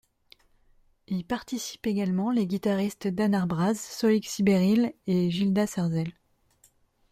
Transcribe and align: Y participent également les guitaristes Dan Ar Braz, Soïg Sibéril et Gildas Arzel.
Y 1.09 1.23
participent 1.23 1.85
également 1.85 2.31
les 2.31 2.47
guitaristes 2.47 3.05
Dan 3.07 3.35
Ar 3.35 3.45
Braz, 3.45 3.75
Soïg 3.79 4.25
Sibéril 4.25 4.95
et 5.05 5.29
Gildas 5.29 5.75
Arzel. 5.77 6.11